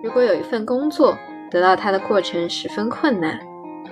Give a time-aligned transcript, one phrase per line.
[0.00, 1.18] 如果有一份工作
[1.50, 3.36] 得到它的过程十分困难，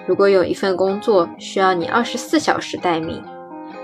[0.06, 3.20] 如果有一份工作需要你二十四小时待命，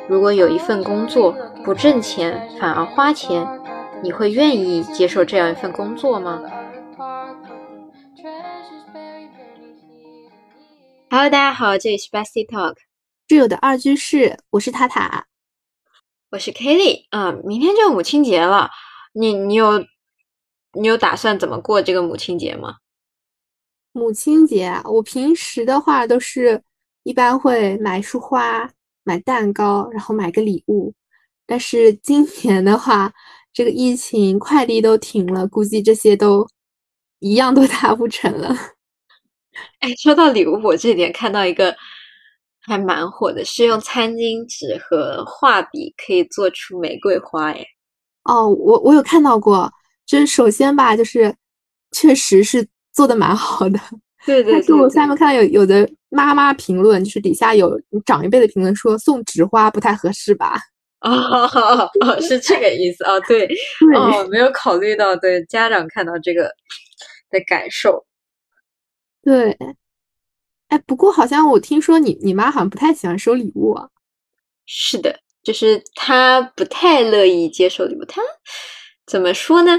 [0.08, 1.32] 如果有一份工作
[1.64, 3.44] 不挣钱反而花钱，
[4.04, 6.40] 你会愿意接受这样一份工作吗
[11.10, 12.76] ？Hello，大家好，这里是 Bestie Talk，
[13.26, 15.26] 挚友的二居室，我是塔塔，
[16.30, 18.70] 我是 Kelly 啊，明天就母亲节了，
[19.12, 19.84] 你你有？
[20.74, 22.76] 你有打算怎么过这个母亲节吗？
[23.92, 26.62] 母亲节啊，我平时的话都是
[27.02, 28.70] 一般会买束花、
[29.04, 30.94] 买蛋糕，然后买个礼物。
[31.44, 33.12] 但是今年的话，
[33.52, 36.48] 这个疫情快递都停了，估计这些都
[37.18, 38.56] 一样都达不成了。
[39.80, 41.76] 哎，说到礼物，我这点看到一个
[42.60, 47.50] 还蛮火的，是用餐巾纸和画笔可以做出玫瑰花。
[47.50, 47.62] 哎，
[48.24, 49.70] 哦，我我有看到过。
[50.06, 51.34] 就是首先吧，就是
[51.92, 53.78] 确实是做的蛮好的。
[54.26, 54.62] 对对。
[54.62, 60.58] 就我下面看到有有的妈妈评论，就是底下有长一辈的评论说送纸花不太合适吧？
[61.00, 61.10] 哦
[62.06, 63.18] 哦，是这个意思啊？
[63.26, 63.48] 对。
[63.96, 66.44] 哦，没有考虑到对家长看到这个
[67.30, 68.04] 的感受。
[69.22, 69.56] 对。
[70.68, 73.88] 哎，不过好像我听说你你妈好像不太喜欢收礼物啊。
[74.64, 78.04] 是的，就是她不太乐意接受礼物。
[78.04, 78.22] 她
[79.04, 79.72] 怎么说呢？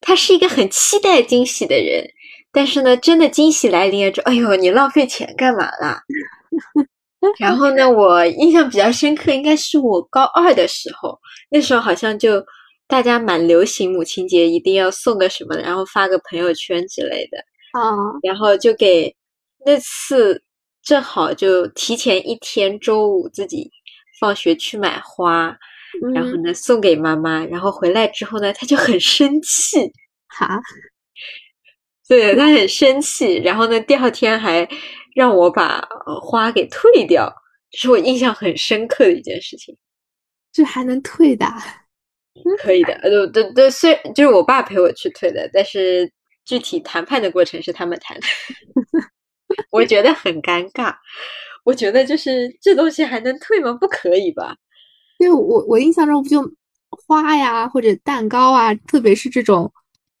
[0.00, 2.08] 他是一个很期待惊喜的人，
[2.52, 6.02] 但是呢，真的惊喜来临了之后，哎呦，你浪费钱干嘛啦？
[7.38, 11.18] 然后呢，我印象比较深刻，应该是我高二的时候，
[11.50, 12.42] 那时候好像就
[12.88, 17.38] 大家蛮流行母亲节一定要送个什么，然后发个朋友圈之类的
[17.78, 17.92] 啊。
[18.22, 19.14] 然后就给
[19.66, 20.42] 那次
[20.82, 23.70] 正好就提前一天周五自己
[24.18, 25.54] 放学去买花。
[26.14, 29.92] 然后呢，送给妈妈，然后回来之后呢，他就很生气，
[30.28, 30.60] 哈，
[32.08, 34.68] 对他很生气，然后呢，第二天还
[35.14, 35.80] 让我把
[36.22, 37.32] 花给退掉，
[37.70, 39.76] 这是我印象很深刻的一件事情。
[40.52, 41.46] 这还能退的？
[42.58, 46.10] 可以的，呃，对对，虽就是我爸陪我去退的，但是
[46.44, 48.26] 具体谈判的过程是他们谈的，
[49.70, 50.94] 我觉得很尴尬。
[51.64, 53.72] 我觉得就是这东西还能退吗？
[53.78, 54.56] 不可以吧？
[55.20, 56.40] 因为我我印象中不就
[57.06, 59.70] 花呀或者蛋糕啊，特别是这种，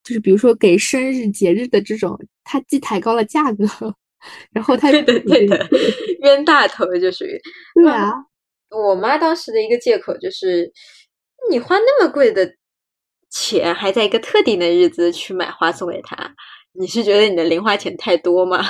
[0.04, 3.64] 就是比如说给生日节日的这种，它既抬高了价格，
[4.52, 5.66] 然后它对的对的
[6.20, 7.40] 冤大头就属于
[7.74, 8.12] 对啊。
[8.68, 10.70] 我妈当时的一个借口就是，
[11.50, 12.54] 你花那么贵的
[13.30, 16.34] 钱，还在一个特定的日子去买花送给她，
[16.72, 18.62] 你是觉得你的零花钱太多吗？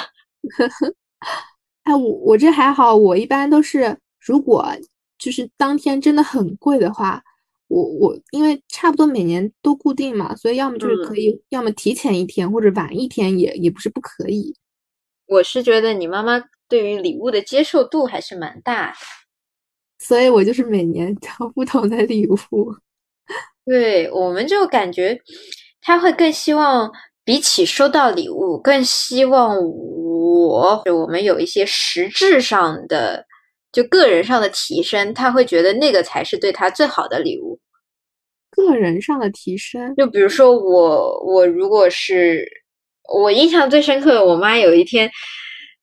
[1.83, 4.65] 哎，我我这还好，我一般都是如果。
[5.21, 7.23] 就是当天真的很贵的话，
[7.69, 14.57] 我我因为差不多每年都固定嘛，所以要么就是可以，要么提前一天或者晚一天也也不是不可以。
[15.27, 18.95] 我是觉得你妈妈对于礼物的接受度还是蛮大的，
[19.99, 22.37] 所以我就是每年挑不同的礼物。
[23.67, 25.21] 对，我们就感觉
[25.81, 26.91] 他会更希望
[27.25, 33.27] 比起收到礼物，更希望我我们有一些实质上的。
[33.73, 37.59] 就个人上的提升，他会觉得那个才是对他最好的礼物。
[38.51, 42.45] 个人上的提升，就比如说我，我如果是
[43.15, 45.09] 我印象最深刻的，我妈有一天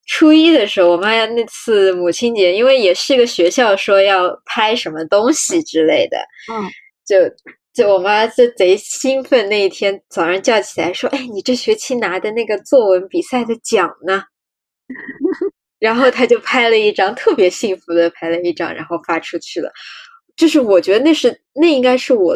[0.06, 6.18] 初一的时候，我妈那次母亲节，因为也是个学校说要拍什么东西之类的，
[6.52, 6.68] 嗯，
[7.06, 7.16] 就
[7.74, 14.24] 就我妈就贼兴奋，那一天早上叫起来说：“哎，你这学期拿的那个作文比赛的奖呢？”
[15.80, 19.72] 然后他就拍了一张特别幸福的拍了一张，然后发出去了。
[20.36, 22.36] 就是我觉得那是那应该是我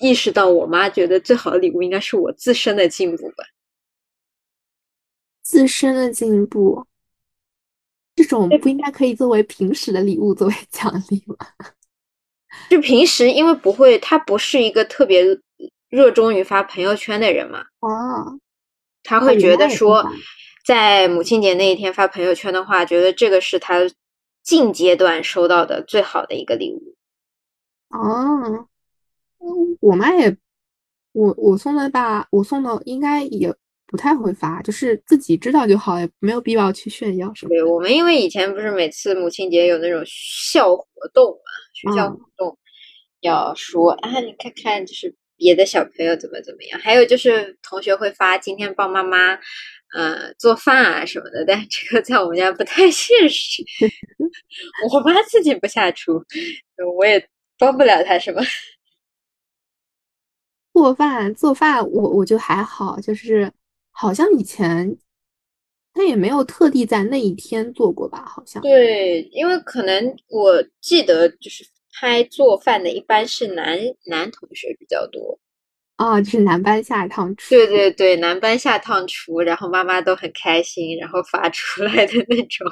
[0.00, 3.44] 意识到我妈觉得最好的礼物应该是我自身的进步吧。
[5.42, 6.86] 自身的进步，
[8.14, 11.36] 这种不应该可以作为平时的礼物作为奖励吗？
[12.68, 15.22] 就平时因为不会，他不是一个特别
[15.88, 17.64] 热衷于发朋友圈的人嘛。
[17.80, 18.40] 哦，
[19.02, 20.10] 他会觉得说。
[20.66, 23.88] 在母亲节那一天发朋友圈的话，觉得这个是他
[24.42, 26.96] 近阶段收到的最好的一个礼物。
[27.90, 28.66] 哦，
[29.80, 30.36] 我妈也，
[31.12, 33.54] 我我送的吧，我送的应该也
[33.86, 37.50] 不太会发，就是自己知道就好，也没有必要去炫耀什么。
[37.50, 40.84] 对我们，因为以前不是每次母亲节有那种校活
[41.14, 41.38] 动嘛，
[41.72, 42.58] 学校活动
[43.20, 49.38] 要说啊，你看看，就是别的小朋友怎么怎么样，还有就是同学会发今天帮妈妈。
[49.94, 53.62] 呃，做饭啊什么的，但这个在我们家不太现实。
[54.92, 56.22] 我妈自己不下厨，
[56.98, 57.28] 我也
[57.58, 58.42] 帮不了她什么。
[60.72, 63.50] 做饭做饭，我我就还好，就是
[63.90, 64.98] 好像以前
[65.94, 68.22] 他也没有特地在那一天做过吧？
[68.26, 75.38] 好像对，因为可能我记得就是拍做饭的，一般是男男同学比较多。
[75.96, 77.50] 啊，就是男班下趟厨。
[77.50, 82.66] 对对对，男班下趟厨，然后妈妈都很开心，然后发出来的那种。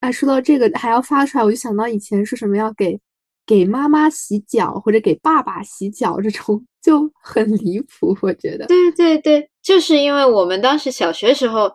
[0.00, 2.96] 哎，说到这个还要发出来，我就想到以前是什么要给
[3.44, 8.66] 给妈妈洗脚或者给爸爸洗脚这种就很离谱，我觉得。
[8.66, 11.68] 对对对，就是因为我们当时小学时候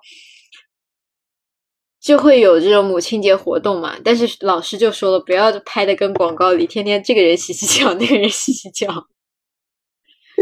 [2.00, 9.06] 就会有这种母亲节活动嘛，但是老师就说了，不要拍的跟广告里天天这个人洗洗脚，那个人洗洗脚。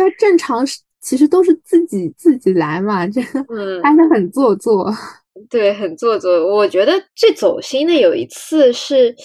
[0.01, 3.44] 那正常是其实都是自己自己来嘛，这个
[3.81, 4.92] 拍的很做作。
[5.50, 6.53] 对，很做作。
[6.56, 9.15] 我觉得最走心的有一次是，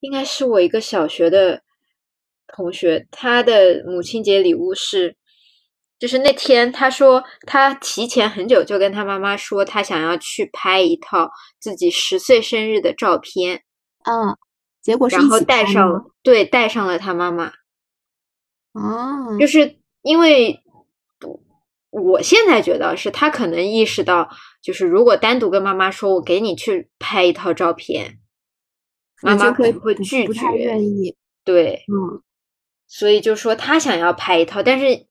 [0.00, 1.60] 应该是我一个小学的
[2.48, 5.14] 同学，他的母亲节礼物是，
[5.98, 11.30] 就是那天他说他提前很久就跟他妈妈说，他想要去拍一套
[11.60, 13.62] 自己十岁生日的照片。
[14.04, 14.34] 嗯，
[14.80, 17.52] 结果然后带上了，对，带上了他妈妈。
[18.72, 20.62] 哦，就是因为。
[21.92, 24.30] 我现在觉得是他可能意识到，
[24.62, 28.20] 就是如果单独跟妈妈说，我给你去拍一套照片，
[29.22, 31.16] 妈妈可能会拒绝，不愿意。
[31.42, 32.22] 对，嗯，
[32.86, 35.04] 所以就说他想要拍一套，但是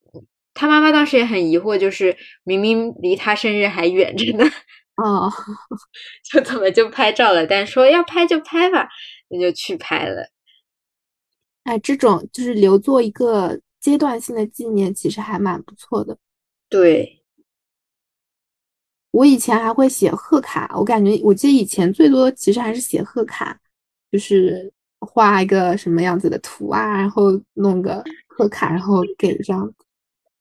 [0.53, 2.15] 他妈妈当时也很疑惑，就是
[2.45, 4.45] 明明离他生日还远着呢，
[4.95, 5.29] 哦，
[6.31, 7.45] 就怎么就拍照了？
[7.45, 8.87] 但说要拍就拍吧，
[9.27, 10.29] 那就去拍了。
[11.63, 16.17] 哎，这种就是留作一个阶段性的纪念，其实还蛮不错的。
[16.69, 17.23] 对，
[19.11, 23.59] 我以前还会写贺卡，我感觉我记得以前最多其实还是写贺卡，
[24.11, 29.73] 就是画一个什么样子的图啊，然后弄个贺卡，然后给这样。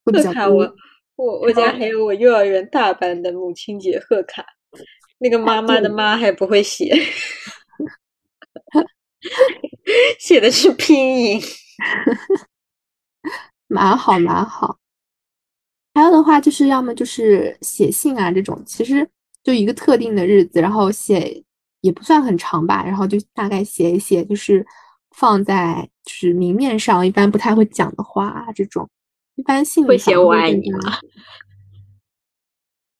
[0.04, 0.74] 贺卡我
[1.16, 4.44] 我我家还有我幼儿园大班的母亲节贺卡，
[5.18, 6.94] 那个妈妈的妈还不会写，
[10.18, 11.40] 写的是拼音，
[13.68, 14.76] 蛮好蛮好。
[15.94, 19.08] 还有的话，就是要么就是写信啊，这种其实
[19.42, 21.42] 就一个特定的日子，然后写
[21.80, 24.64] 也不算很长吧，然后就大概写一写，就是
[25.16, 28.88] 放在就是明面上，一般不太会讲的话，这种
[29.34, 30.78] 一般信会写我爱你吗？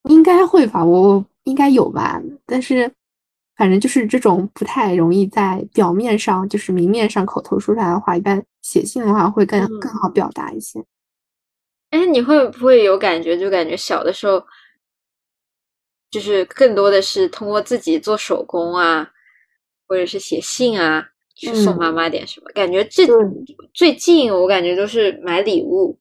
[0.09, 2.91] 应该会吧，我应该有吧，但是
[3.58, 10.78] 反正就是这种不太容易在表面上，就是明面上口头说出来的话，一般写信的话会更更好表达一些。
[11.90, 13.37] 哎，你会不会有感觉？
[13.37, 14.40] 就感觉小的时候，
[16.08, 19.10] 就是更多的是通过自己做手工啊，
[19.88, 22.49] 或者是写信啊，去送妈妈点什么。
[22.55, 23.08] 感觉这
[23.75, 25.99] 最近我感觉都是买礼物，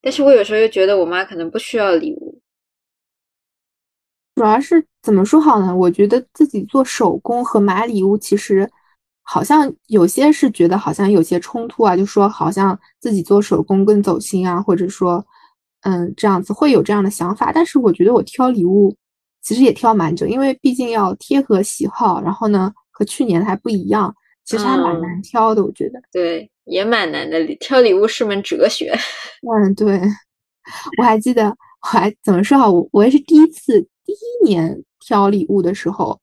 [0.00, 2.31] 但是我有时候又觉得我妈可能不需要礼物。
[4.34, 5.74] 主要是怎么说好呢？
[5.74, 8.70] 我觉得自己做手工和买礼物其实。
[9.24, 15.24] 好像有些是觉得好像有些冲突啊，就说好像自己做手工更走心啊，或者说，
[15.82, 17.52] 嗯，这样子会有这样的想法。
[17.52, 18.94] 但是我觉得我挑礼物
[19.40, 24.12] 其实也挑蛮久，因为毕竟要贴合喜好，然后呢和去年还不一样，
[24.44, 25.64] 其实还蛮难挑的。
[25.64, 28.92] 我觉得对，也蛮难的，挑礼物是门哲学。
[29.48, 30.00] 嗯，对，
[30.98, 32.68] 我还记得，我还怎么说好？
[32.68, 36.20] 我我也是第一次第一年挑礼物的时候。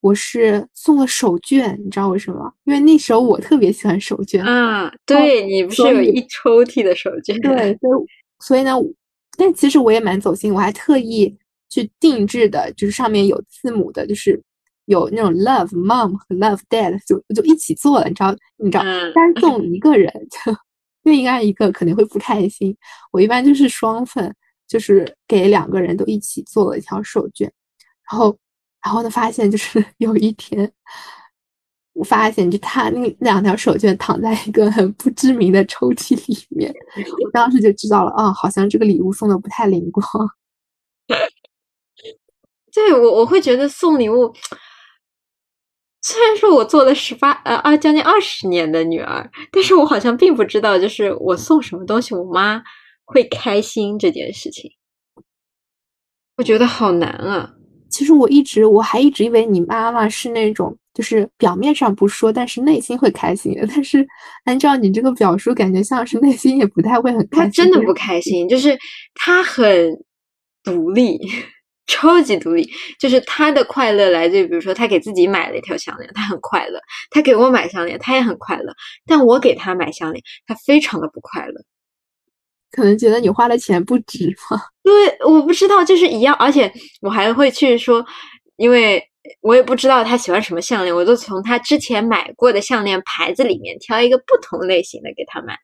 [0.00, 2.52] 我是送了手绢，你知道为什么？
[2.64, 4.92] 因为那时候我特别喜欢手绢啊。
[5.06, 7.40] 对你不是有一抽屉的手绢？
[7.40, 8.06] 对，所以
[8.38, 8.72] 所以呢，
[9.38, 11.34] 但其实我也蛮走心，我还特意
[11.70, 14.38] 去定制的，就是上面有字母的，就是
[14.84, 18.06] 有那种 love mom 和 love dad，就就一起做了。
[18.06, 18.84] 你知道，你知道，
[19.14, 20.12] 单送一个人，
[21.04, 22.76] 因为应该一个肯定会不开心。
[23.10, 24.36] 我一般就是双份，
[24.68, 27.44] 就是给两个人都一起做了一条手绢，
[28.10, 28.36] 然后。
[28.84, 30.70] 然后呢，发现就是 有一天，
[31.94, 36.70] 我发现就他那那两条手绢躺在一个很不知名的抽屉里面，
[37.24, 40.06] 我当时就知道了，啊，好像这个礼物送的不太灵光。
[42.74, 44.34] 对我，我会觉得送礼物，
[46.02, 52.62] 虽然说我做了十八呃二将近二十年的女儿，但是我好像并不知道，就是我送什么东西，我妈
[53.04, 54.70] 会开心这件事情，
[56.36, 57.52] 我觉得好难啊。
[57.90, 63.64] 其实我一直我还一直以为你妈妈是那种，就是表面上不说，但是内心会开心的。
[63.68, 64.04] 但是
[64.46, 67.44] 按照你这个表述，感觉像是内心也不太会很开心。
[67.44, 68.76] 她真的不开心，就是
[69.14, 69.92] 她很
[70.64, 71.20] 独立，
[71.86, 72.68] 超级独立。
[72.98, 76.80] 就是她的快乐来自于，比如说她给自己买了一条项链，她很快乐；
[77.10, 78.74] 她给我买项链，她也很快乐。
[79.06, 81.62] 但我给她买项链，她非常的不快乐。
[82.74, 84.60] 可能觉得你花的钱不值吗？
[84.82, 84.92] 对，
[85.26, 88.04] 我不知道，就是一样，而且我还会去说，
[88.56, 89.02] 因为
[89.40, 95.56] 我也不知道他喜欢什么项链，我就从他之前买过的项链牌子里面挑一个不同类型的给他买。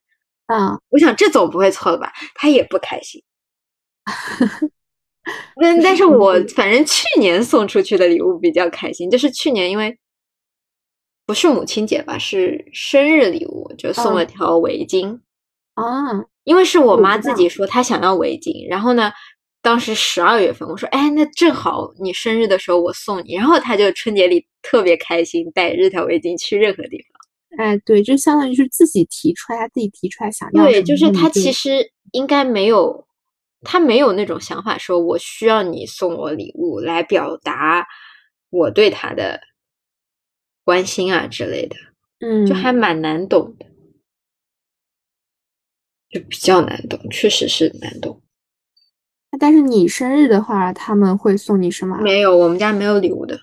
[0.47, 2.12] 啊，我想这总不会错了吧？
[2.35, 3.23] 他也不开心。
[5.61, 9.97] 那但是我反正去年送出去的礼物比较开心，就是去年因为
[11.26, 15.21] 不是母亲节吧，是生日礼物，就送了条围巾。
[15.75, 19.12] 啊，因为是我妈自己说她想要围巾，然后呢，
[19.62, 27.64] 当时十二月份，我说，哎，那正好你生日的时候我送你，然后她就春节里特别开心，带这条围巾去任何地方。
[27.64, 33.07] 哎，对，就相当于是自己提出来，他自己提出来想要对，就是她其实应该没有，
[33.62, 37.87] 她没有那种想法，说我需要你送我礼物来表达
[38.50, 39.40] 我对她的
[40.64, 41.76] 关心啊之类的，
[42.26, 43.66] 嗯，就还蛮难懂的，
[46.11, 48.21] 就比较难懂，确实是难懂。
[49.38, 52.02] 但是你生日的话，他们会送你什么啊？
[52.02, 53.38] 没有，我们家没有礼物的。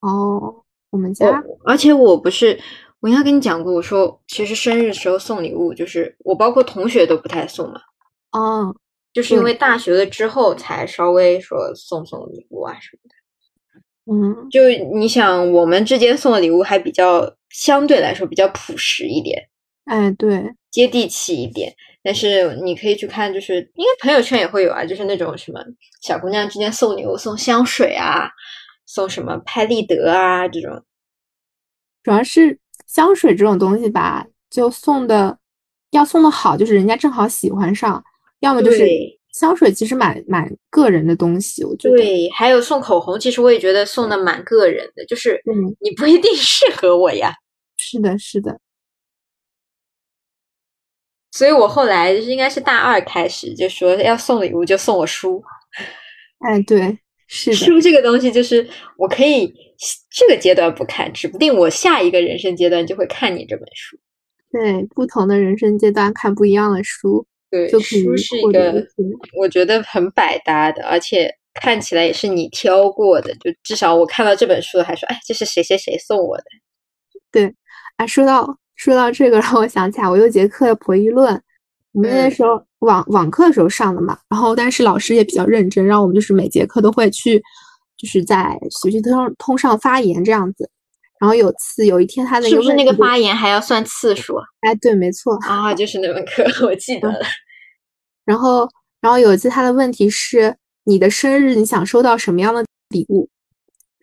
[0.00, 2.58] 哦，我们家而且我不是，
[3.00, 7.80] 我应该跟你讲过，我说其实生日时候送礼物，就是我包括同学都不太送嘛，
[8.32, 8.74] 哦，
[9.12, 13.14] 就是因为大学了之后才稍微说送送礼物啊什么的。
[14.12, 19.48] 嗯，就你想，我们之间送的礼物还比较相对来说比较朴实一点，
[19.86, 21.74] 哎，对，接地气一点。
[22.02, 25.60] 但是你可以去看，就是应该朋友圈也会有啊，就是那种什么
[26.02, 28.30] 小姑娘之间送礼物，送香水啊，
[28.86, 30.84] 送什么拍立得啊这种。
[32.04, 35.36] 主要是香水这种东西吧，就送的
[35.90, 38.00] 要送的好，就是人家正好喜欢上，
[38.38, 38.86] 要么就是
[39.32, 47.34] 香水其实蛮蛮个人的东西，我觉得，对，还有送口红，其实我也觉得送的蛮个人的，就是嗯，你不一定适合我呀。
[47.76, 48.60] 是的，是的，
[51.36, 55.42] 所以我后来就是应该是大二开始就说要送礼物就送我书，
[56.38, 58.66] 哎，对，是的，书这个东西就是
[58.96, 59.52] 我可以
[60.10, 63.98] 这个阶段不看，指不定我下一个人生阶段就会看你这本书。
[64.50, 68.82] 对，不同的人生阶段看不一样的书，对，就书是一个
[69.38, 76.44] 我觉得很百搭的，而且看起来也是你挑过的，就至少我看到这本书还说，哎，这是谁谁谁送我的。
[77.30, 77.54] 对
[77.96, 81.40] 啊，说到说到这个， 让我想起来，我有节课的博弈论，
[81.92, 87.42] 我们那嗯时候网网课的时候上的嘛，然后但是老师也比较认真，让我们就是每节课都会去，
[87.96, 90.70] 就是在学习通通上发言这样子。
[91.18, 94.44] 然后有次有一天他那个是不是那个发言还要算次数啊？
[94.60, 95.34] 哎，对，没错。
[95.46, 97.18] 啊，就是那门课， 我记得了。
[98.26, 98.68] 然后
[99.00, 100.54] 然后有一次他的问题是
[100.84, 103.26] 你的生日你想收到什么样的礼物？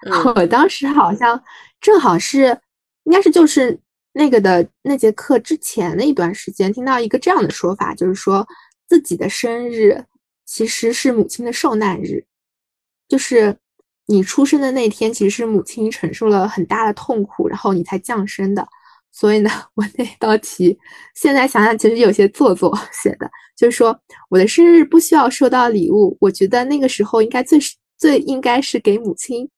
[0.07, 1.39] 嗯我当时好像
[1.79, 2.57] 正好是，
[3.03, 3.79] 应该是就是
[4.13, 8.47] 那个的那节课之前的一段时间，听到一个这样的说法，就是说
[8.87, 10.05] 自己的生日
[10.45, 12.23] 其实是母亲的受难日，
[13.07, 13.57] 就是
[14.05, 18.65] 你出生的那天，其实是母亲承受了很大的痛苦，然后你才降生的。
[19.11, 20.77] 所以呢， 我那道题
[21.15, 27.59] 现在想想其实有些做作写的，就是说我的生日不需要收到礼物，我觉得那个时候应该最
[27.97, 29.49] 最应该是给母亲，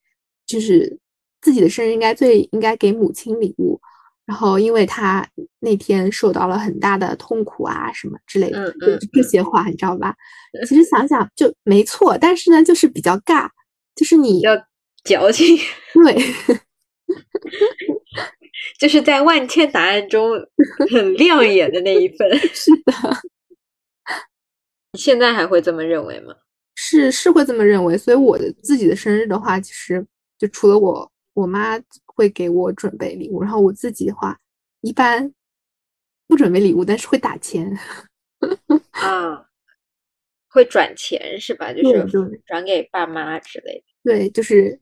[0.45, 0.97] 就是
[1.41, 3.79] 自己的生日应该最应该给母亲礼物。
[4.25, 5.27] 然后因为他
[5.59, 10.15] 那天受到了很大的痛苦啊什么之类的，嗯嗯就这些话你知道吧？
[10.67, 13.47] 其实想想就没错，但是呢，就是比较尬，
[13.95, 14.55] 就是你要
[15.03, 15.57] 矫情，
[15.93, 16.15] 对。
[18.79, 20.31] 就是在万千答案中
[20.89, 22.37] 很亮眼的那一份。
[22.39, 22.93] 是的，
[24.93, 26.33] 你现在还会这么认为吗？
[26.73, 30.03] 是是会这么认为，所以我的自己的生日的话，其实
[30.37, 31.77] 就除了我我妈
[32.15, 34.39] 会给我准备礼物，然后我自己的话
[34.81, 35.31] 一般
[36.27, 37.77] 不准备礼物，但是会打钱。
[38.91, 39.45] 啊，
[40.47, 41.71] 会转钱是吧？
[41.73, 43.83] 就对是转给爸妈之类的。
[44.03, 44.79] 对，就是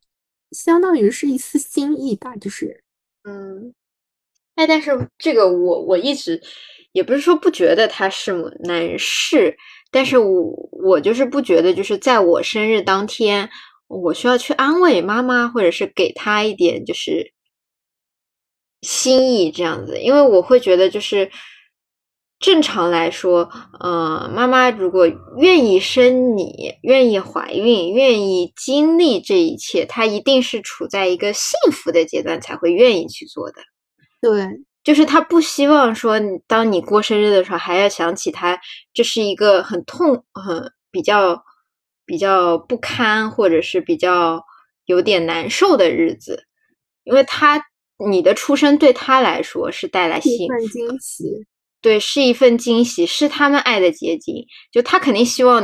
[0.51, 2.83] 相当于是一丝心意吧，就是
[3.23, 3.73] 嗯，
[4.55, 6.41] 哎，但是这个我我一直
[6.91, 9.57] 也不是说不觉得他是母难是，
[9.91, 13.49] 但是我我就是不觉得，就是在我生日当天，
[14.01, 17.33] 我需要去安慰妈妈，或者是给她一点就是
[18.81, 21.31] 心意这样子，因为我会觉得就是。
[22.39, 25.07] 正常来说，呃，妈妈如果
[25.37, 33.61] 愿意生你，愿意怀孕，愿意经历这一切，她一定是处在一个幸福的阶段才会愿意去做的。
[34.21, 34.45] 对
[34.83, 38.59] 就是她不希望说，当你过生日的时候，还要想起她，
[38.93, 41.41] 这是一个很痛、很比较
[42.05, 44.43] 比较不堪，或者是比较
[44.85, 46.43] 有点难受的日子，
[47.03, 47.63] 因为他
[48.09, 51.45] 你的出生对他来说是带来幸福惊喜。
[51.81, 54.45] 对，是一份惊喜，是他们爱的结晶。
[54.71, 55.61] 就他肯定希望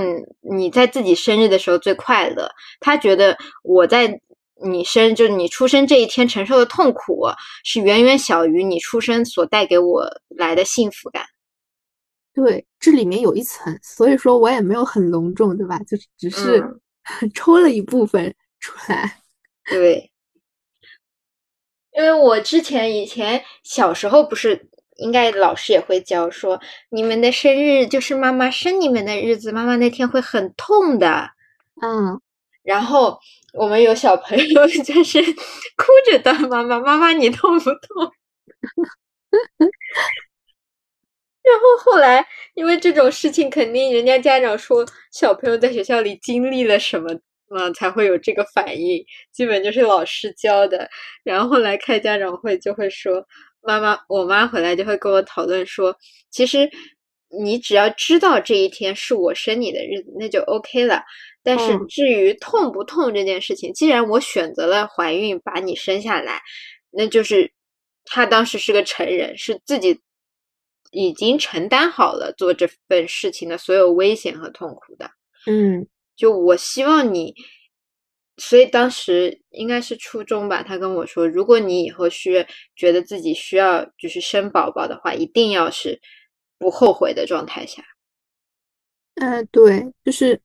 [0.58, 2.50] 你在自己生日的时候最快乐，
[2.82, 4.20] 他觉得我在
[4.62, 7.28] 你生，就是你出生这一天承受的痛苦
[7.64, 11.24] 是远远小于你出生所带给我来的幸福感。
[12.34, 15.78] 对，这里面有一层，所以说我也没有很隆重，对吧？
[15.80, 16.64] 就只是
[17.34, 19.22] 抽了一部分出来。
[19.66, 20.12] 对，
[21.92, 26.60] 因为我之前以前小时候不是，应该老师也会教说，
[26.90, 31.30] 你们的生日就是妈妈生你们的日子，妈妈那天会很痛的。
[31.82, 32.22] 嗯，
[32.64, 33.20] 然后
[33.54, 38.14] 我们有小朋友 就是哭着当妈妈，妈妈你痛不痛？
[41.50, 47.12] 然后后来，因为这种事情，肯定人家家长说小朋友在学校里经历了什么，
[47.56, 49.04] 嗯，才会有这个反应。
[49.34, 50.88] 基本就是老师教的。
[51.24, 53.26] 然后后来开家长会就会说，
[53.62, 55.96] 妈妈，我妈回来就会跟我讨论说，
[56.30, 56.70] 其实
[57.30, 61.02] 你只要知道这一天是我生你的日子，那就 OK 了。
[61.42, 66.40] 但是至于痛不痛这件事情，既然我选择了怀孕把你生下来，
[66.92, 67.52] 那就是
[68.06, 70.00] 他当时是个成人，是自己。
[70.92, 75.12] 已经承担好了做这份事情的所有危险和痛苦的，
[75.46, 77.36] 嗯，就我希望你，
[78.38, 86.02] 所以当时应该是初中吧，他跟我说，如果你以后需觉得自己需要就是生宝宝的话，一定要是
[86.58, 87.84] 不后悔的状态下。
[89.16, 90.42] 嗯，对，就是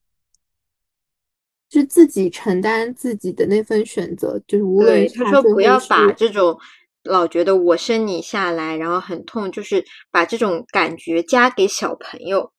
[1.69, 6.59] 就是自己承担自己的那份选择，就是无论他说不要把这种。
[7.05, 12.51] 老觉得我生你下来，然后很痛，就是把这种感觉加给小朋友，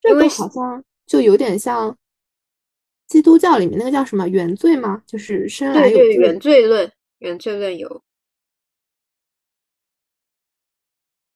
[0.00, 1.96] 这个好像就有点像
[3.06, 5.02] 基督教里面那个叫什么原罪吗？
[5.06, 6.14] 就是生来有罪。
[6.14, 8.02] 原罪论，原罪论有，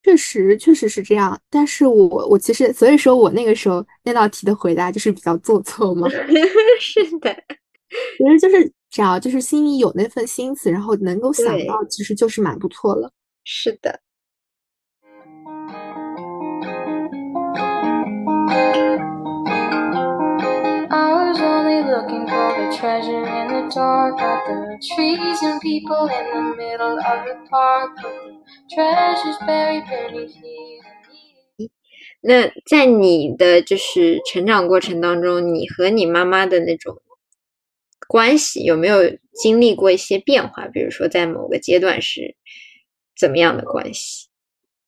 [0.03, 1.41] 确实确实是这样。
[1.51, 6.09] 但是我我其实，所以说我那个时候那道题的回答就是比较做作嘛。
[6.81, 7.37] 是的，
[8.19, 8.73] 其实就是。
[8.89, 13.13] 只要就是心里有那份心思，然后能够想到，其实就是蛮不错了。
[13.45, 14.01] 是的。
[32.23, 36.97] 那在你的就是成长过程当中，你和你妈妈的那种。
[38.09, 38.99] 关系有没有
[39.35, 40.69] 经历过一些变化？
[40.69, 42.37] 比如说，在某个阶段是
[43.17, 44.29] 怎么样的关系？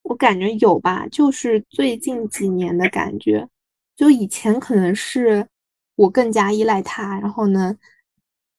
[0.02, 3.48] 我感觉有吧，就是最近几年的感觉。
[3.96, 5.46] 就以前可能是
[5.96, 7.76] 我更加依赖他，然后呢，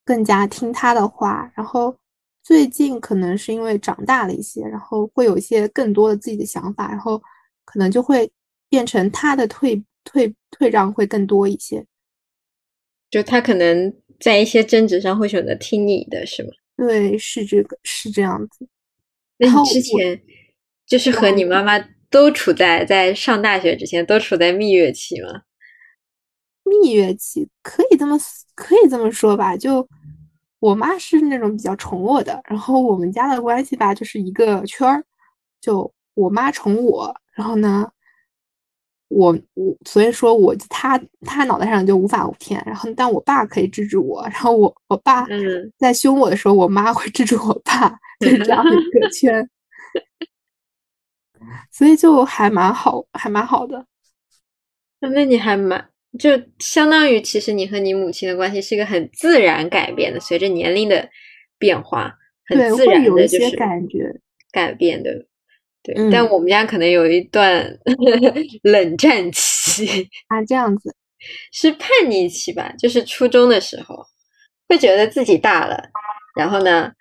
[0.04, 1.52] 更加听他的话。
[1.56, 1.96] 然后
[2.44, 7.18] 最近可能是因为长大了一些，然后会有一些更多的自己的想法，然后
[7.64, 8.30] 可能就会
[8.68, 11.86] 变成他的退退退让会更多一些。
[13.10, 13.94] 就他可能。
[14.20, 16.50] 在一些争执上会选择听你的，是吗？
[16.76, 18.68] 对，是这个，是这样子。
[19.38, 20.22] 那你之前
[20.86, 21.80] 就是和你妈妈
[22.10, 25.42] 都处在在上大学之前都处在蜜月期吗？
[26.64, 28.18] 蜜月期可以这么
[28.56, 29.56] 可以这么说吧？
[29.58, 29.88] 就
[30.60, 35.04] 我妈是那种比较宠我的，然后我们家的关系吧，就是一个圈儿，
[35.62, 37.90] 就我妈宠我，然后呢。
[39.10, 45.26] 我我所以说，我他他脑袋上就无法无天，然后但我爸可以制止我，然后我我爸
[45.78, 49.50] 在凶我的时候，我妈会制止我爸，就是这样的一个圈，
[51.74, 53.86] 所以就还蛮好，还蛮好的。
[55.00, 61.10] 那你还蛮就相当于，其实你和你母亲的关系是一个很自然改变的，随着年龄的
[61.58, 65.26] 变化，很自然的就是感觉改变的。
[65.82, 67.66] 对，但我们家可能有一段
[68.64, 70.94] 冷战期 啊，这样子
[71.52, 72.74] 是叛逆期吧？
[72.78, 74.06] 就是初中的时候，
[74.68, 75.82] 会觉得自己大了，
[76.38, 76.92] 然后呢，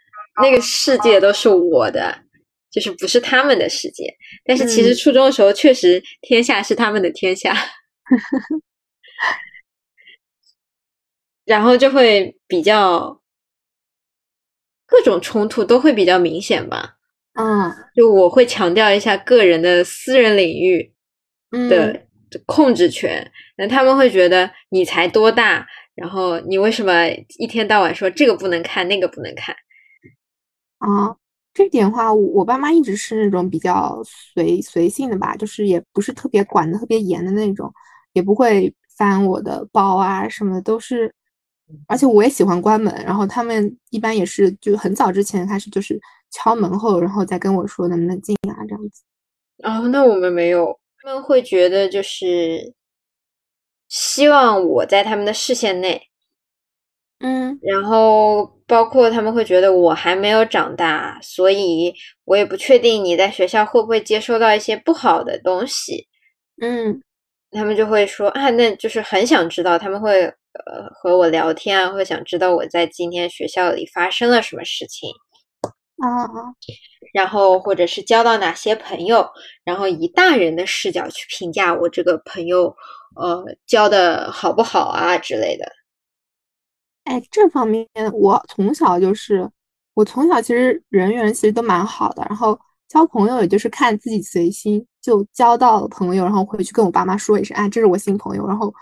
[0.43, 2.23] 那个世界都是我的，
[2.71, 4.15] 就是不是他们的世界。
[4.45, 7.55] 但是其实初中的时候，确实天下是他们的天下，
[11.45, 13.21] 然后就会比较
[14.87, 16.98] 各种冲突都会比较明显吧。
[17.35, 20.93] 嗯，就我会强调一下个人的私人领域
[21.69, 22.05] 的
[22.47, 27.07] 控制权，那他们会觉得你才多大，然后你为什么
[27.39, 29.55] 一天到晚说这个不能看，那个不能看？
[30.79, 31.17] 啊，
[31.55, 37.73] 这点话，我爸妈一直是那种比较随随性的吧，就是也不是特别管的特别严的那种，
[38.13, 41.15] 也不会翻我的包啊什么的，都是。
[41.87, 46.01] 而且我也喜欢关门，然后他们一般也是就很早之前开始就是
[46.31, 49.03] 敲门后，然后再跟我说能不能进啊这样子。
[49.65, 52.73] 哦，那我们没有，他们会觉得就是
[53.89, 56.01] 希望我在他们的视线内，
[57.21, 61.93] 嗯然后包括他们会觉得我还没有长大，所以
[62.25, 66.07] 我也不确定你在学校会不会接收到一些不好的东西。
[66.61, 67.03] 嗯
[67.51, 70.33] 他们就会说啊，那就是很想知道，他们会
[70.67, 75.11] 呃和我聊天啊，会想知道我在今天学校里发生了什么事情，
[75.99, 76.29] 啊啊
[77.13, 79.29] 然后或者是交到哪些朋友，
[79.65, 82.77] 然后以大人的视角去评价我这个朋友，
[83.17, 85.65] 呃，交的好不好啊之类的。
[87.05, 89.49] 哎，这方面我从小就是，
[89.95, 98.73] 我从小其实人缘其实都蛮好的，然后交朋友也就是看自己随心，就交到了朋友，然后回去跟我爸妈说一声，哎，这是我新朋友，然后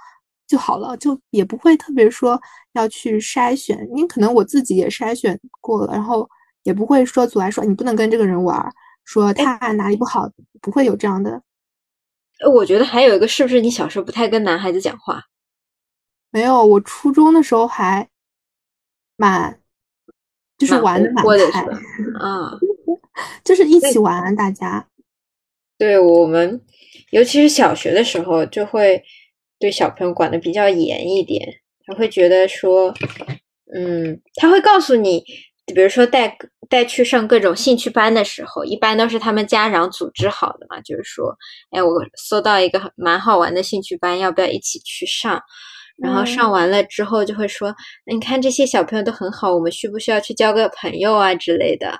[0.46, 2.40] 就好了，就也不会特别说
[2.72, 6.28] 要去筛选，因为可能我自己也筛选过了，然后
[6.62, 8.72] 也不会说阻碍说你不能跟这个人玩儿，
[9.04, 10.30] 说他哪里不好，
[10.60, 11.42] 不会有这样的。
[12.40, 15.24] 呃我觉得还有一个，是不是你小时候不太跟男孩子讲话？
[16.30, 18.06] 没有，我初中的时候还
[19.16, 19.58] 蛮，
[20.58, 21.78] 就是玩的蛮开，吧？
[22.20, 22.58] 啊，
[23.42, 24.86] 就是一起玩，大家。
[25.78, 26.60] 对我们，
[27.10, 29.02] 尤其是小学的时候，就会
[29.58, 31.46] 对小朋友管的比较严一点。
[31.86, 32.92] 他会觉得说，
[33.74, 35.22] 嗯，他会告诉你，
[35.74, 36.36] 比如说带
[36.68, 41.32] 带去上各种兴趣班的时候，一般都是他们家长组织好的嘛，就是说，
[41.70, 45.40] 哎，我搜到一个蛮好玩的兴趣班，要不要一起去上？
[46.02, 51.98] 然后上嗯完了之后就会说，你看这些小朋友都很好，我们需不需要去交个朋友啊之类的？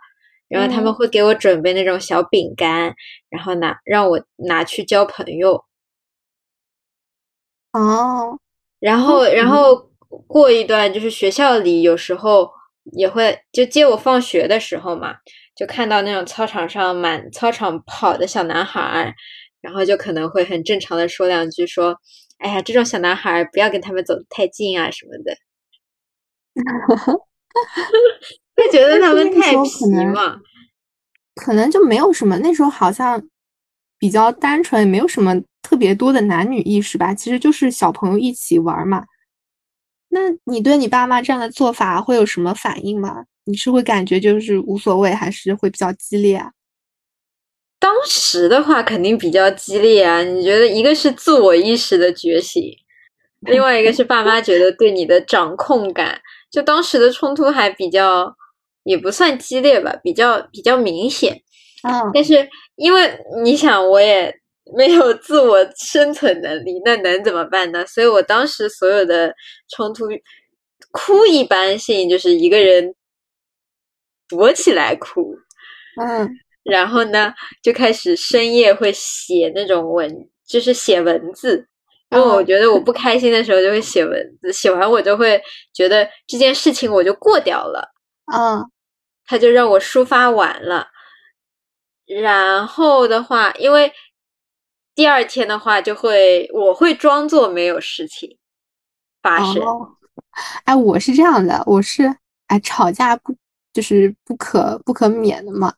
[0.49, 2.95] 然后他们嗯会给我准备那种小饼干，
[3.31, 5.62] 然后拿让我拿去交朋友。
[7.81, 8.39] 哦，
[8.81, 9.51] 然后，然嗯。
[9.51, 9.91] 后
[10.27, 12.49] 过一段就是学校里有时候
[12.93, 15.17] 也会就接我放学的时候嘛，
[15.57, 19.12] 就看到那种操场上满操场跑的小男孩儿，
[19.61, 21.97] 然后就可能会很正常的说两句说，
[22.39, 25.37] 哎呀，这种小男孩儿不要跟他们走得太近啊什么的，
[28.57, 30.41] 会觉得他们太皮能嘛。
[31.35, 33.23] 可能就没有什么，那时候好像
[33.99, 35.35] 比较单纯，也没有什么
[35.67, 39.05] 特别多的男女意识吧，其实就是小朋友一起玩儿嘛。
[40.11, 43.25] 那你对你爸妈这样的做法会有什么反应吗？
[43.47, 46.53] 你是会感觉就是无所谓，还是会比较激烈啊？
[47.81, 52.63] 当时的话肯定比较激烈啊，你觉得一个是自我意识的觉醒，
[53.41, 58.37] 另外一个是爸妈觉得对你的掌控感，就当时的冲突还比较，
[58.85, 61.43] 也不算激烈吧，比较比较明显。
[61.83, 64.35] 嗯但是因为你想，我也
[64.75, 67.87] 没有自我生存能力，那能怎么办呢？
[67.87, 69.35] 所以我当时所有的
[69.69, 70.07] 冲突，
[70.91, 72.95] 哭一般性就是一个人
[74.29, 75.37] 躲起来哭，
[76.01, 76.29] 嗯
[76.65, 81.69] 然后呢，就开始深夜会写那种文，就是写文字。
[82.11, 85.43] 因为我哦觉得我不开心的时候就会写文字，写完我就会
[85.75, 87.89] 觉得这件事情我就过掉了，
[88.33, 88.65] 嗯
[89.27, 90.87] 他就让我抒发完了。
[92.07, 93.93] 然后的话，因为
[94.97, 98.37] 第二天的话就会我会装作没有事情
[99.23, 99.87] 发生，哦，
[100.65, 102.05] 哎，我是这样的，我是
[102.47, 103.35] 哎吵架不
[103.75, 105.73] 就是不可不可免的嘛，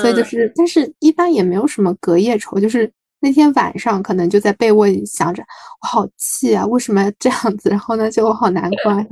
[0.00, 5.42] 所以就嗯是，但是一般也没有什么隔夜仇，就是那天晚上可能就在被窝里想着，
[5.82, 7.68] 我好气啊，为什么要这样子？
[7.70, 9.04] 然后呢，就我好难过啊，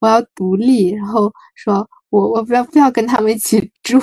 [0.00, 3.98] 我要独立，然后说我我不要不要跟他们一起住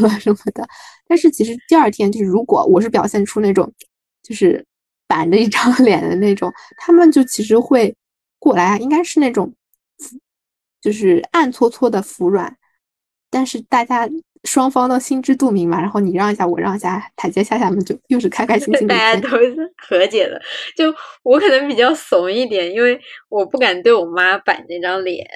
[0.00, 0.66] 了 什么的。
[1.06, 3.70] 但是其实第二天就是，如果我是表现出那种
[4.28, 4.62] 就是
[5.06, 7.94] 板着一张 脸的那种，他们就其实会
[8.38, 9.54] 过来啊，应该是那种
[10.80, 12.54] 就是暗搓搓的服软，
[13.30, 14.08] 但是大家
[14.44, 19.20] 双方都心知肚明嘛，然后你让一下，我让一下，台阶下下面就又是开开心心的大家。
[19.20, 20.38] 都是和解了。
[20.76, 25.26] 就我可能比较怂一点，因为我不敢对我妈板那张脸，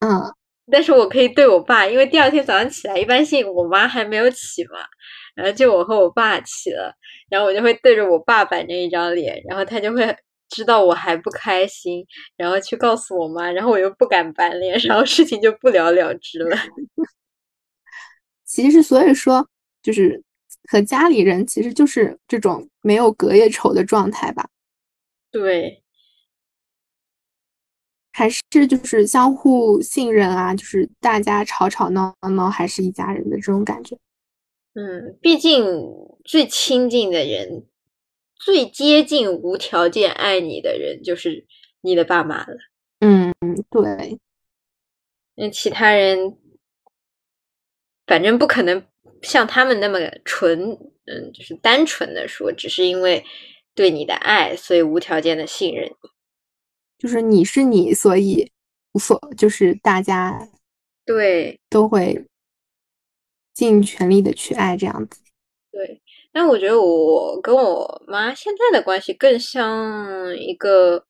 [0.00, 0.32] 嗯
[0.70, 4.78] 但是我可以对我爸，因为第二天早上起来，一般性我妈还没有起嘛，
[5.34, 6.94] 然后就我和我爸起了，
[7.30, 10.16] 然后我就会对着我爸板着一张脸，然后他就会
[10.48, 12.04] 知道我还不开心，
[12.36, 16.56] 然后去告诉我妈，然后我又不敢板脸，然后事情就不了了之了。
[18.44, 19.48] 其实所以说
[19.82, 20.22] 就是
[20.70, 24.46] 和家里人其实就是这种没有隔夜仇的状态吧，
[25.30, 25.82] 对，
[28.12, 33.96] 还是就是相互信任啊，就是大家吵吵闹闹还是一家人的这种感觉。
[34.74, 35.64] 嗯，毕竟
[36.24, 37.66] 最亲近的人，
[38.36, 41.46] 最接近无条件爱你的人，就是
[41.82, 42.56] 你的爸妈了。
[43.00, 43.34] 嗯，
[43.68, 44.18] 对，
[45.34, 46.38] 那其他人，
[48.06, 48.86] 反正不可能
[49.20, 50.70] 像他们那么纯，
[51.04, 53.24] 嗯，就是单纯的说，只是因为
[53.74, 56.08] 对你的爱，所以无条件的信任你。
[56.98, 58.50] 就是你是你，所以
[58.92, 60.48] 无所，就是大家
[61.04, 62.24] 对都会
[63.54, 65.20] 尽全力的去爱这样子。
[65.70, 71.06] 对，但我觉得我跟我妈现在的关系更像一个，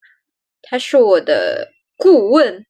[0.63, 2.65] 她是我的顾问，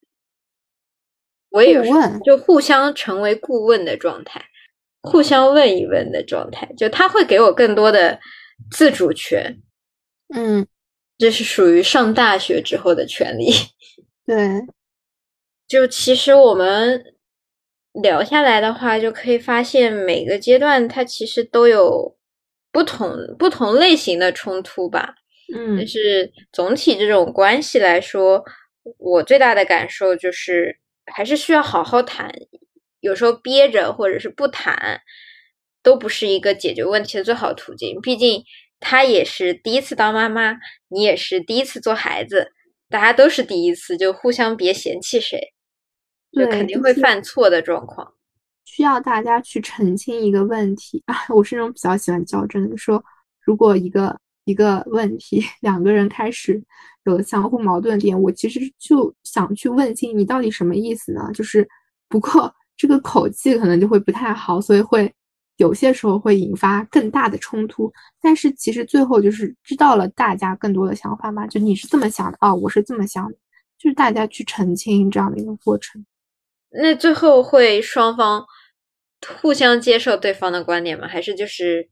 [1.50, 1.82] 我也有
[2.24, 4.42] 就互相成为顾问的状态，
[5.02, 8.18] 互相问一问的状态，就她会给我更多的
[8.70, 9.60] 自主权，
[10.34, 10.66] 嗯，
[11.18, 13.52] 这是属于上大学之后的权利。
[14.24, 14.62] 对，
[15.68, 17.04] 就其实我们
[17.92, 22.16] 聊下来的话，就可以发现每个阶段它其实都有
[22.70, 25.14] 不同不同类型的冲突吧。
[25.54, 28.44] 嗯，但是总体这种关系来说，
[28.98, 30.78] 我最大的感受就是。
[31.12, 32.32] 还是需要好好谈，
[33.00, 35.00] 有时候憋着或者是不谈，
[35.82, 38.00] 都不是一个解决问题的最好途径。
[38.00, 38.44] 毕竟
[38.78, 40.54] 她也是第一次当妈妈，
[40.88, 42.52] 你也是第一次做孩子，
[42.88, 45.52] 大家都是第一次，就互相别嫌弃谁，
[46.32, 48.12] 就肯定会犯错的状况。
[48.64, 51.14] 需要大家去澄清一个问题 啊！
[51.28, 53.04] 我是那种比较喜欢较真的，说
[53.42, 56.62] 如果一个一个问题， 两个人开始。
[57.04, 61.28] 有相互矛盾点，我其实就想去问清你到底什么意思呢？
[61.34, 61.68] 就是
[62.08, 65.12] 不过这个口气可能就会不太好，所以会
[65.56, 67.92] 有些时候会引发更大的冲突。
[68.20, 73.36] 但是其实最后就是知道了大家更多的想法嘛，就你是这么想的哦，我是这么想的，
[73.76, 76.06] 就是大家去澄清这样的一个过程。
[76.80, 78.44] 那最后会双方
[79.40, 81.06] 互相接受对方的观点吗？
[81.08, 81.88] 还是就是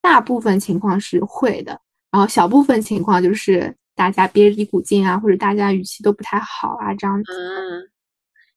[0.00, 3.76] 大部分情况是会的，然后小部分情况就是。
[3.96, 7.32] 大家憋着一股劲啊，或者大家语气都不太好啊，这样子。
[7.32, 7.88] 嗯，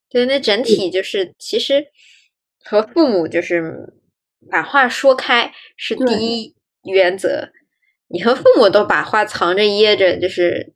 [0.09, 1.85] 对，那整体就是其实
[2.65, 3.93] 和父母就是
[4.49, 6.55] 把话说开是第一
[6.91, 7.49] 原则。
[8.07, 10.73] 你和父母都把话藏着掖着，就是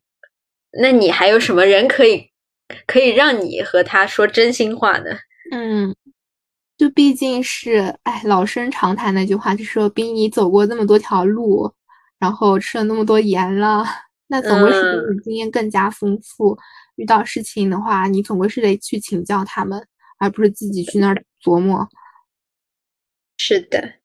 [0.80, 2.31] 那你还有什么人可以
[2.86, 5.12] 可以让你和他说真心话呢？
[5.52, 5.96] 嗯，
[6.78, 11.72] 就毕竟是哎，老生常谈那句话，就说比你走过那么多条路，
[12.20, 13.86] 然后吃了那么多盐了。
[14.28, 16.58] 那总归是比你经验更加丰富，
[16.96, 19.86] 遇到事情的话，你总归是得去请教他们，
[20.20, 21.90] 而不是自己去那儿琢磨。
[23.38, 23.96] 是的。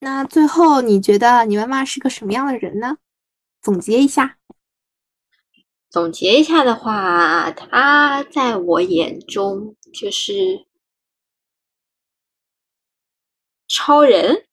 [0.00, 2.98] 那最后你觉得你妈妈是个什么样的人呢？
[3.62, 4.36] 总结一下。
[5.90, 10.66] 总结一下的话，他在我眼中就是
[13.68, 14.44] 超人。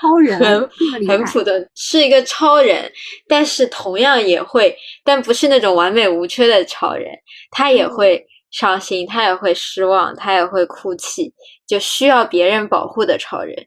[0.00, 2.90] 超人 很很普通，是一个超人，
[3.26, 7.12] 但是同样也会，但不是那种完美无缺的超人，
[7.50, 11.34] 他也会伤心，他也会失望，他也会哭泣，
[11.66, 13.66] 就需要别人保护的超人。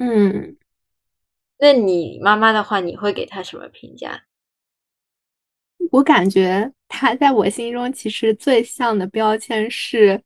[0.00, 0.56] 嗯，
[1.58, 4.24] 那你妈妈的话，你会给她什么评价？
[5.90, 10.20] 我感觉她在我心中其实最像的标签是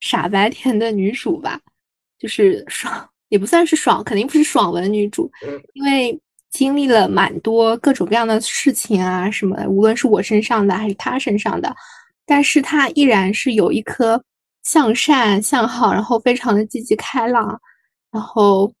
[0.00, 1.60] 傻白甜的女主吧，
[2.18, 3.08] 就是爽。
[3.28, 5.28] 也不算是爽，肯定不是爽文女主，
[5.72, 6.16] 因为
[6.48, 11.74] 经历了蛮多各种各样的事情啊，什么无论是我身上的还是她身上的，
[12.24, 14.22] 但是她依然是有一颗
[14.62, 17.60] 向善向好，然后非常的积极开朗，
[18.12, 18.72] 然后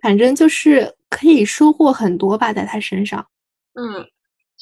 [0.00, 3.22] 反正就是可以收获很多吧，在她身上，
[3.74, 4.08] 嗯，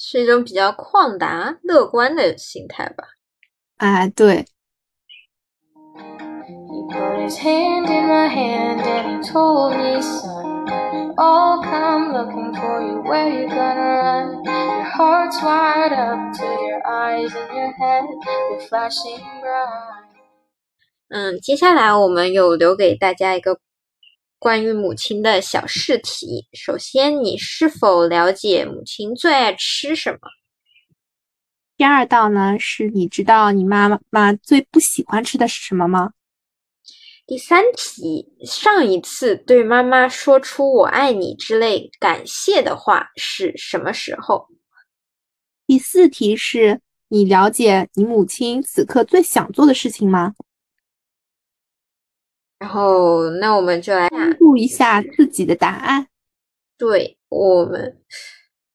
[0.02, 3.04] 是一种比较旷达乐观的心态吧，
[3.76, 4.46] 哎，对。
[6.90, 10.66] put his hand in my hand and he told me, son,
[11.18, 13.02] I'll come looking for you.
[13.02, 14.44] Where you gonna run?
[14.44, 18.04] Your heart's wide up to your eyes and your head,
[18.50, 20.06] you're flashing bright.
[21.10, 23.58] 嗯，接下来我们有留给大家一个
[24.40, 26.48] 关于母亲的小试题。
[26.54, 30.18] 首先，你是否了解母亲最爱吃什么？
[31.76, 36.12] 第二道呢，是你知道你妈妈最不喜欢吃的是什么吗？
[37.26, 44.46] 第三题，上一次对妈妈说出“我爱你”之类感谢的话是什么时候？
[45.66, 50.34] 第四题是你了解你母亲此刻最想做的事情吗？
[52.60, 56.06] 然后，那我们就来公布一下自己的答案。
[56.78, 57.98] 对我们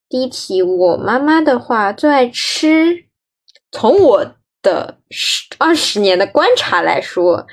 [0.10, 3.06] 第一题，我妈妈的话最爱吃，
[3.72, 7.48] 从我的十二十年的观察来说。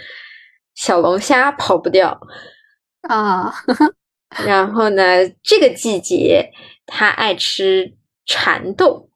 [0.75, 2.19] 小龙虾跑不掉
[3.03, 3.53] 啊，
[4.45, 6.51] 然后呢，这个季节
[6.87, 7.95] 他爱吃
[8.27, 9.11] 蚕豆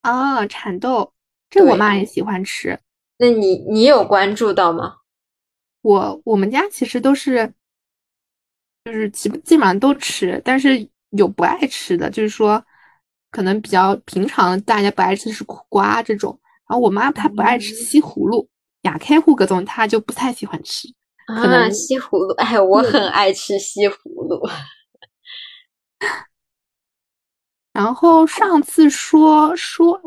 [0.00, 1.12] 啊，蚕豆，
[1.50, 2.80] 这我妈也喜欢吃。
[3.18, 4.96] 那你你有关注到吗？
[5.84, 7.52] 我我们家其实都是，
[8.86, 12.64] 就是基基本上都吃，但是有不爱吃的，就是说
[13.30, 16.40] 可能比较平常，大家不爱吃的是苦瓜这种。
[16.66, 18.48] 然后我妈她不爱吃西葫芦，
[18.82, 20.88] 亚开户各种她就不太喜欢吃。
[21.26, 24.48] 可能西葫芦，哎，我很爱吃西葫芦。
[27.74, 30.00] 然后上次说说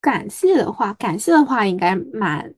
[0.00, 2.54] 感谢的话，感谢的话应该蛮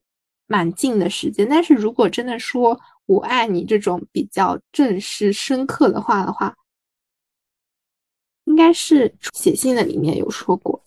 [0.46, 1.48] 蛮近的时间。
[1.48, 6.54] 但是如果真的说我爱你这种比较正式深刻的话的话，
[8.44, 10.84] 应该是写信的里面有说过。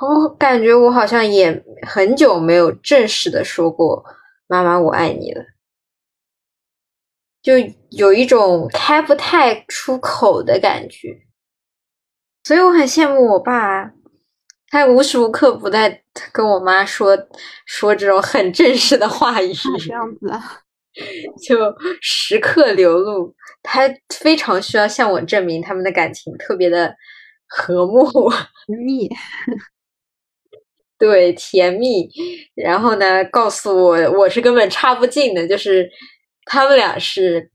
[0.00, 4.04] 我感觉我好像也很久没有正式的说过
[4.48, 5.44] “妈妈，我爱你”了。
[7.40, 7.52] 就
[7.90, 11.26] 有一种开不太出口的感觉，
[12.42, 13.92] 所以我很羡慕我爸，
[14.74, 17.16] 他无时无刻不在跟我妈说
[17.64, 20.42] 说这种很正式的话语，这样子啊，
[21.46, 23.32] 就时刻流露，
[23.62, 23.82] 他
[24.18, 26.92] 非常需要向我证明他们的感情特别的
[27.46, 28.04] 和睦
[28.66, 29.08] 甜蜜，
[30.98, 32.10] 对甜蜜，
[32.56, 35.88] 然后呢，告诉我我是根本插不进的，就是。
[36.46, 37.50] 他们俩是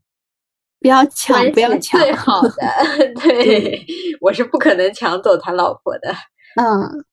[0.79, 2.53] 不要抢，不要抢，最好的。
[3.21, 3.85] 对，
[4.19, 6.11] 我是不可能抢走他老婆的。
[6.59, 7.05] 嗯，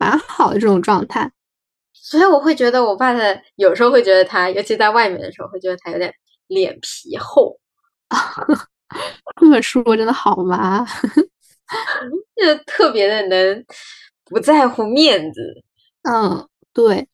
[0.00, 1.30] 蛮好的这种状态。
[1.92, 6.12] 所以我会觉得，我爸的有时候会觉得他，尤其在外面的时候，会觉得他有点
[6.48, 7.56] 脸皮厚。
[9.40, 10.84] 这么说真的好吗？
[12.34, 13.64] 就特别的能
[14.24, 15.62] 不在乎面子。
[16.02, 17.06] 嗯，对。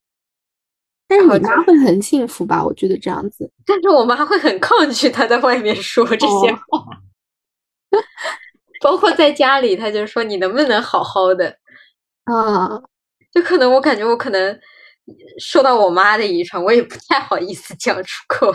[1.08, 2.64] 但是你妈会很幸福吧？
[2.64, 3.50] 我觉得这样子。
[3.66, 6.84] 但是我妈会很抗拒他在外面说这些话，
[8.80, 11.58] 包括在家里，他就说你能不能好好的？
[12.26, 12.82] 啊，
[13.32, 14.58] 就可能我感觉我可能
[15.40, 18.52] 受到我妈的遗传，我也不太好意思讲出口。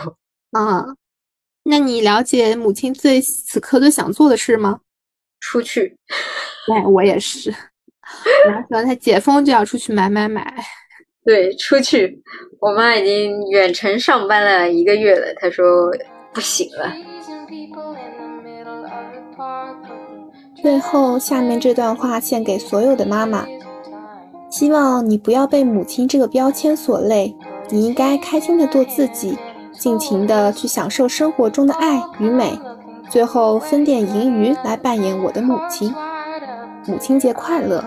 [0.52, 0.84] 啊，
[1.64, 4.80] 那你了解母亲最此刻最想做的事吗？
[5.40, 5.96] 出去。
[6.66, 7.50] 对，我也是。
[8.46, 10.54] 然后说他解封就要出去买买买。
[11.24, 12.22] 对，出去，
[12.60, 15.32] 我妈已经远程上班了一个月了。
[15.36, 15.64] 她说
[16.32, 16.92] 不行了。
[20.60, 23.46] 最后，下面这段话献给所有的妈妈：
[24.52, 27.34] 希望你不要被母亲这个标签所累，
[27.70, 29.38] 你应该开心的做自己，
[29.72, 32.52] 尽情的去享受生活中的爱与美。
[33.08, 35.90] 最后分点盈余来扮演我的母亲。
[36.86, 37.82] 母亲节快乐！